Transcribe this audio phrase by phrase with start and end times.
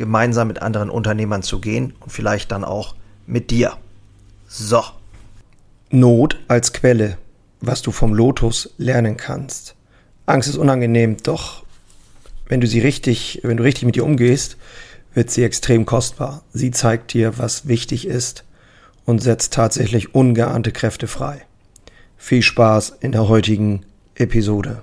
[0.00, 2.96] gemeinsam mit anderen Unternehmern zu gehen und vielleicht dann auch
[3.26, 3.76] mit dir.
[4.48, 4.82] So.
[5.90, 7.18] Not als Quelle,
[7.60, 9.76] was du vom Lotus lernen kannst.
[10.26, 11.64] Angst ist unangenehm, doch
[12.48, 14.56] wenn du sie richtig, wenn du richtig mit ihr umgehst,
[15.12, 16.42] wird sie extrem kostbar.
[16.52, 18.44] Sie zeigt dir, was wichtig ist
[19.04, 21.42] und setzt tatsächlich ungeahnte Kräfte frei.
[22.16, 24.82] Viel Spaß in der heutigen Episode.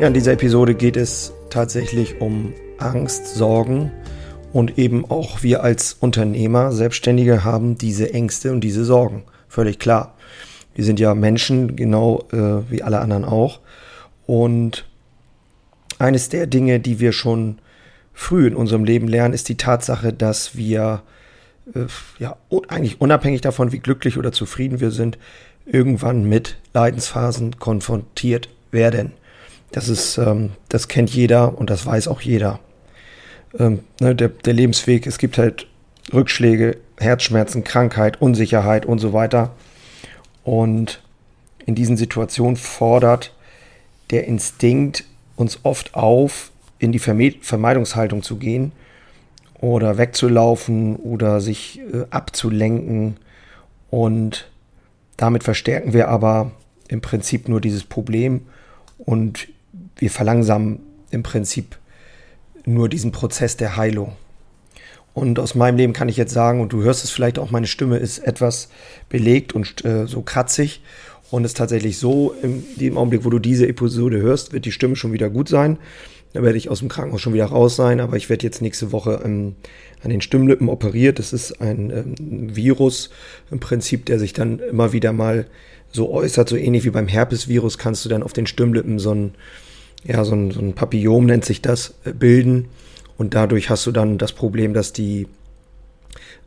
[0.00, 3.90] Ja, in dieser Episode geht es tatsächlich um Angst, Sorgen
[4.52, 9.24] und eben auch wir als Unternehmer, Selbstständige haben diese Ängste und diese Sorgen.
[9.48, 10.14] Völlig klar.
[10.76, 13.58] Wir sind ja Menschen, genau äh, wie alle anderen auch.
[14.24, 14.84] Und
[15.98, 17.58] eines der Dinge, die wir schon
[18.14, 21.02] früh in unserem Leben lernen, ist die Tatsache, dass wir
[21.74, 21.86] äh,
[22.20, 22.36] ja
[22.68, 25.18] eigentlich unabhängig davon, wie glücklich oder zufrieden wir sind,
[25.66, 29.17] irgendwann mit Leidensphasen konfrontiert werden.
[29.70, 32.60] Das ist, ähm, das kennt jeder und das weiß auch jeder.
[33.58, 35.66] Ähm, ne, der, der Lebensweg, es gibt halt
[36.12, 39.52] Rückschläge, Herzschmerzen, Krankheit, Unsicherheit und so weiter.
[40.44, 41.02] Und
[41.66, 43.34] in diesen Situationen fordert
[44.10, 45.04] der Instinkt
[45.36, 48.72] uns oft auf, in die Vermeidungshaltung zu gehen
[49.60, 53.16] oder wegzulaufen oder sich äh, abzulenken.
[53.90, 54.48] Und
[55.16, 56.52] damit verstärken wir aber
[56.88, 58.46] im Prinzip nur dieses Problem
[58.98, 59.48] und
[59.98, 61.76] wir verlangsamen im Prinzip
[62.64, 64.16] nur diesen Prozess der Heilung.
[65.14, 67.66] Und aus meinem Leben kann ich jetzt sagen, und du hörst es vielleicht auch, meine
[67.66, 68.68] Stimme ist etwas
[69.08, 70.82] belegt und äh, so kratzig.
[71.30, 74.72] Und es ist tatsächlich so, in dem Augenblick, wo du diese Episode hörst, wird die
[74.72, 75.78] Stimme schon wieder gut sein.
[76.34, 78.92] Da werde ich aus dem Krankenhaus schon wieder raus sein, aber ich werde jetzt nächste
[78.92, 79.56] Woche ähm,
[80.04, 81.18] an den Stimmlippen operiert.
[81.18, 83.10] Das ist ein ähm, Virus
[83.50, 85.46] im Prinzip, der sich dann immer wieder mal
[85.90, 89.34] so äußert, so ähnlich wie beim Herpesvirus, kannst du dann auf den Stimmlippen so ein
[90.04, 92.66] ja, so ein, so ein Papillon nennt sich das, äh, bilden.
[93.16, 95.26] Und dadurch hast du dann das Problem, dass die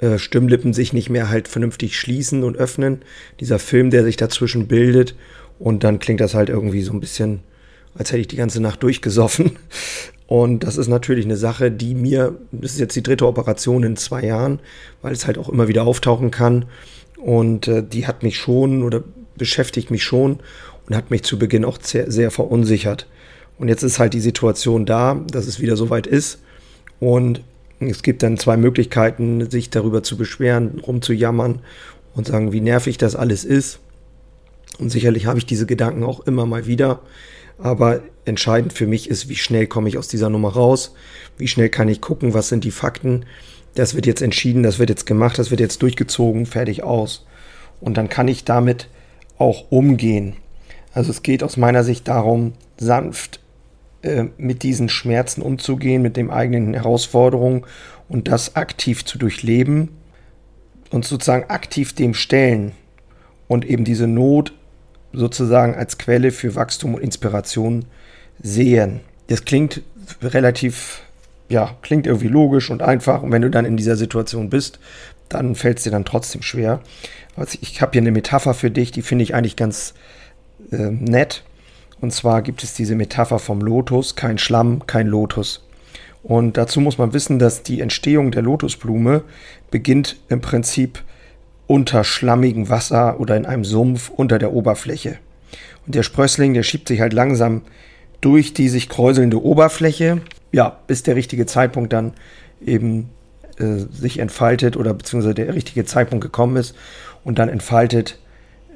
[0.00, 3.02] äh, Stimmlippen sich nicht mehr halt vernünftig schließen und öffnen.
[3.40, 5.14] Dieser Film, der sich dazwischen bildet.
[5.58, 7.40] Und dann klingt das halt irgendwie so ein bisschen,
[7.94, 9.52] als hätte ich die ganze Nacht durchgesoffen.
[10.26, 13.96] Und das ist natürlich eine Sache, die mir, das ist jetzt die dritte Operation in
[13.96, 14.58] zwei Jahren,
[15.00, 16.64] weil es halt auch immer wieder auftauchen kann.
[17.16, 19.04] Und äh, die hat mich schon oder
[19.36, 20.40] beschäftigt mich schon
[20.88, 23.06] und hat mich zu Beginn auch sehr, sehr verunsichert.
[23.58, 26.40] Und jetzt ist halt die Situation da, dass es wieder soweit ist.
[27.00, 27.42] Und
[27.80, 31.60] es gibt dann zwei Möglichkeiten, sich darüber zu beschweren, rumzujammern
[32.14, 33.80] und sagen, wie nervig das alles ist.
[34.78, 37.00] Und sicherlich habe ich diese Gedanken auch immer mal wieder.
[37.58, 40.94] Aber entscheidend für mich ist, wie schnell komme ich aus dieser Nummer raus?
[41.38, 43.24] Wie schnell kann ich gucken, was sind die Fakten?
[43.74, 47.26] Das wird jetzt entschieden, das wird jetzt gemacht, das wird jetzt durchgezogen, fertig aus.
[47.80, 48.88] Und dann kann ich damit
[49.38, 50.36] auch umgehen.
[50.92, 53.40] Also es geht aus meiner Sicht darum, sanft
[54.06, 57.64] äh, mit diesen Schmerzen umzugehen, mit den eigenen Herausforderungen
[58.08, 59.90] und das aktiv zu durchleben
[60.90, 62.72] und sozusagen aktiv dem stellen
[63.48, 64.52] und eben diese Not
[65.12, 67.84] sozusagen als Quelle für Wachstum und Inspiration
[68.42, 69.00] sehen.
[69.28, 69.82] Das klingt
[70.22, 71.00] relativ,
[71.48, 73.22] ja, klingt irgendwie logisch und einfach.
[73.22, 74.78] Und wenn du dann in dieser Situation bist,
[75.28, 76.80] dann fällt es dir dann trotzdem schwer.
[77.34, 79.94] Also ich habe hier eine Metapher für dich, die finde ich eigentlich ganz
[80.70, 81.42] äh, nett.
[82.00, 85.64] Und zwar gibt es diese Metapher vom Lotus, kein Schlamm, kein Lotus.
[86.22, 89.22] Und dazu muss man wissen, dass die Entstehung der Lotusblume
[89.70, 91.02] beginnt im Prinzip
[91.66, 95.18] unter schlammigem Wasser oder in einem Sumpf unter der Oberfläche.
[95.86, 97.62] Und der Sprössling, der schiebt sich halt langsam
[98.20, 100.20] durch die sich kräuselnde Oberfläche,
[100.52, 102.12] ja, bis der richtige Zeitpunkt dann
[102.64, 103.10] eben
[103.58, 106.74] äh, sich entfaltet oder beziehungsweise der richtige Zeitpunkt gekommen ist
[107.24, 108.18] und dann entfaltet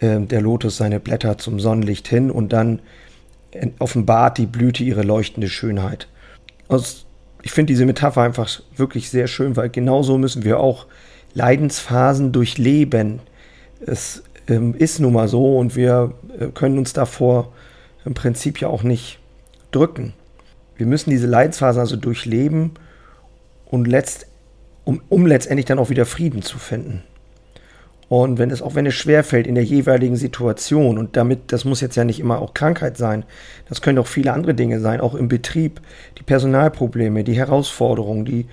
[0.00, 2.80] äh, der Lotus seine Blätter zum Sonnenlicht hin und dann
[3.78, 6.08] offenbart die Blüte ihre leuchtende Schönheit.
[6.68, 7.04] Also
[7.42, 10.86] ich finde diese Metapher einfach wirklich sehr schön, weil genauso müssen wir auch
[11.34, 13.20] Leidensphasen durchleben.
[13.84, 17.52] Es ähm, ist nun mal so und wir äh, können uns davor
[18.04, 19.18] im Prinzip ja auch nicht
[19.70, 20.14] drücken.
[20.76, 22.72] Wir müssen diese Leidensphasen also durchleben
[23.66, 24.26] und letzt,
[24.84, 27.02] um, um letztendlich dann auch wieder Frieden zu finden.
[28.08, 31.82] Und wenn es, auch wenn es schwerfällt in der jeweiligen Situation, und damit, das muss
[31.82, 33.24] jetzt ja nicht immer auch Krankheit sein,
[33.68, 35.80] das können auch viele andere Dinge sein, auch im Betrieb,
[36.18, 38.46] die Personalprobleme, die Herausforderungen, die,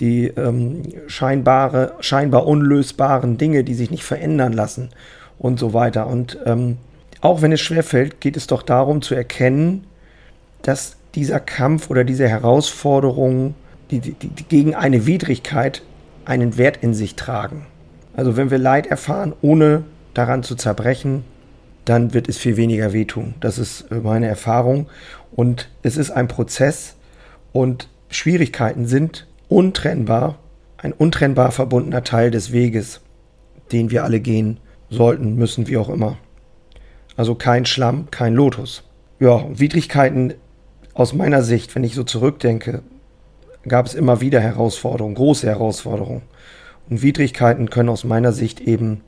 [0.00, 4.90] die ähm, scheinbare, scheinbar unlösbaren Dinge, die sich nicht verändern lassen
[5.38, 6.08] und so weiter.
[6.08, 6.78] Und ähm,
[7.20, 9.84] auch wenn es schwerfällt, geht es doch darum zu erkennen,
[10.62, 13.54] dass dieser Kampf oder diese Herausforderungen
[13.90, 15.82] die, die, die gegen eine Widrigkeit
[16.24, 17.66] einen Wert in sich tragen.
[18.16, 19.84] Also wenn wir Leid erfahren, ohne
[20.14, 21.22] daran zu zerbrechen,
[21.84, 23.34] dann wird es viel weniger wehtun.
[23.40, 24.88] Das ist meine Erfahrung.
[25.32, 26.96] Und es ist ein Prozess
[27.52, 30.38] und Schwierigkeiten sind untrennbar,
[30.78, 33.02] ein untrennbar verbundener Teil des Weges,
[33.70, 36.16] den wir alle gehen sollten, müssen, wie auch immer.
[37.16, 38.82] Also kein Schlamm, kein Lotus.
[39.20, 40.34] Ja, Widrigkeiten
[40.94, 42.82] aus meiner Sicht, wenn ich so zurückdenke,
[43.68, 46.22] gab es immer wieder Herausforderungen, große Herausforderungen.
[46.88, 49.02] Und Widrigkeiten können aus meiner Sicht eben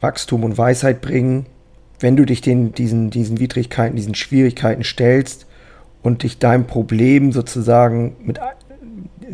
[0.00, 1.46] Wachstum und Weisheit bringen,
[2.00, 5.46] wenn du dich den, diesen, diesen Widrigkeiten, diesen Schwierigkeiten stellst
[6.02, 8.40] und dich deinem Problem sozusagen mit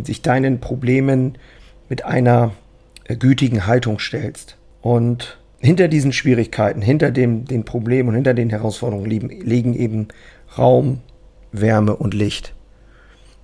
[0.04, 1.38] sich deinen Problemen
[1.88, 2.52] mit einer
[3.18, 4.56] gütigen Haltung stellst.
[4.80, 10.08] Und hinter diesen Schwierigkeiten, hinter dem, den Problemen und hinter den Herausforderungen liegen, liegen eben
[10.56, 11.00] Raum,
[11.52, 12.54] Wärme und Licht.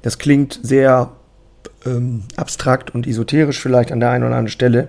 [0.02, 1.12] Das klingt sehr
[1.86, 4.88] ähm, abstrakt und esoterisch vielleicht an der einen oder anderen Stelle,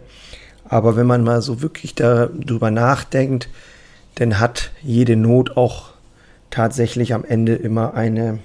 [0.67, 3.49] aber wenn man mal so wirklich darüber nachdenkt,
[4.15, 5.93] dann hat jede Not auch
[6.49, 8.39] tatsächlich am Ende immer eine,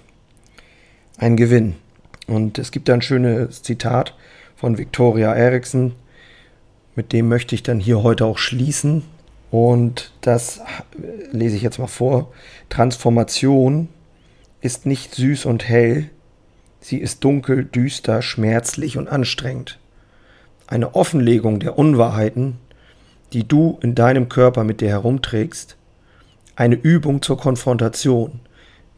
[1.16, 1.76] einen Gewinn.
[2.26, 4.14] Und es gibt da ein schönes Zitat
[4.56, 5.92] von Victoria Erickson,
[6.96, 9.04] mit dem möchte ich dann hier heute auch schließen.
[9.50, 10.60] Und das
[11.32, 12.32] lese ich jetzt mal vor.
[12.68, 13.88] Transformation
[14.60, 16.10] ist nicht süß und hell,
[16.80, 19.78] Sie ist dunkel, düster, schmerzlich und anstrengend.
[20.66, 22.58] Eine Offenlegung der Unwahrheiten,
[23.32, 25.76] die du in deinem Körper mit dir herumträgst,
[26.56, 28.40] eine Übung zur Konfrontation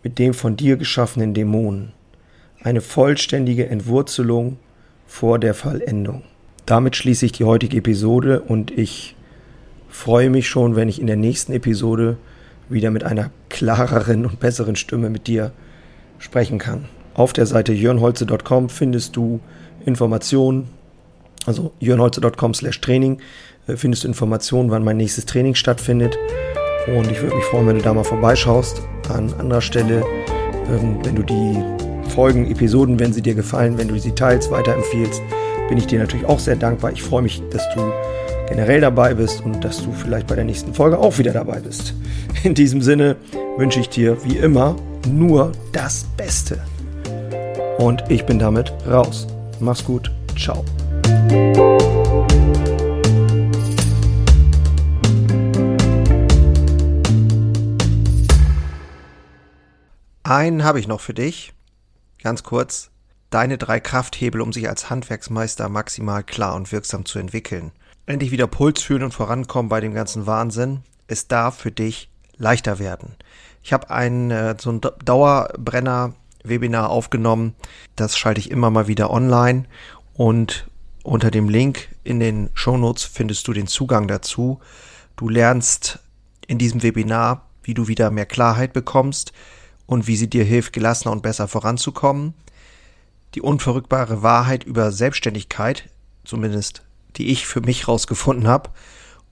[0.03, 1.93] mit dem von dir geschaffenen Dämonen,
[2.63, 4.59] eine vollständige Entwurzelung
[5.07, 6.23] vor der Vollendung.
[6.67, 9.17] Damit schließe ich die heutige Episode und ich
[9.89, 12.17] freue mich schon, wenn ich in der nächsten Episode
[12.69, 15.53] wieder mit einer klareren und besseren Stimme mit dir
[16.19, 16.89] sprechen kann.
[17.15, 19.41] Auf der Seite jörnholze.com findest du
[19.85, 20.69] Informationen,
[21.47, 23.19] also jörnholze.com slash Training,
[23.67, 26.17] äh, findest du Informationen, wann mein nächstes Training stattfindet.
[26.87, 28.83] Und ich würde mich freuen, wenn du da mal vorbeischaust.
[29.09, 30.05] An anderer Stelle,
[30.69, 31.63] ähm, wenn du die
[32.11, 35.21] Folgen, Episoden, wenn sie dir gefallen, wenn du sie teilst, weiterempfiehlst,
[35.69, 36.93] bin ich dir natürlich auch sehr dankbar.
[36.93, 37.81] Ich freue mich, dass du
[38.49, 41.95] generell dabei bist und dass du vielleicht bei der nächsten Folge auch wieder dabei bist.
[42.43, 43.17] In diesem Sinne
[43.57, 44.77] wünsche ich dir wie immer
[45.09, 46.59] nur das Beste.
[47.79, 49.27] Und ich bin damit raus.
[49.61, 50.11] Mach's gut.
[50.39, 50.65] Ciao.
[60.23, 61.53] Einen habe ich noch für dich.
[62.23, 62.91] Ganz kurz.
[63.31, 67.73] Deine drei Krafthebel, um sich als Handwerksmeister maximal klar und wirksam zu entwickeln.
[68.07, 70.83] Endlich wieder Puls fühlen und vorankommen bei dem ganzen Wahnsinn.
[71.07, 73.17] Es darf für dich leichter werden.
[73.63, 77.55] Ich habe einen äh, so einen Dauerbrenner Webinar aufgenommen.
[77.97, 79.65] Das schalte ich immer mal wieder online
[80.15, 80.67] und
[81.03, 84.61] unter dem Link in den Shownotes findest du den Zugang dazu.
[85.17, 85.99] Du lernst
[86.47, 89.33] in diesem Webinar, wie du wieder mehr Klarheit bekommst
[89.87, 92.35] und wie sie dir hilft, gelassener und besser voranzukommen.
[93.35, 95.89] Die unverrückbare Wahrheit über Selbstständigkeit,
[96.25, 96.83] zumindest
[97.17, 98.71] die ich für mich rausgefunden habe,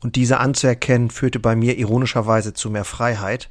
[0.02, 3.50] und diese anzuerkennen, führte bei mir ironischerweise zu mehr Freiheit